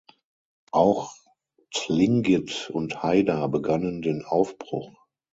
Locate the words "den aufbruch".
4.01-4.97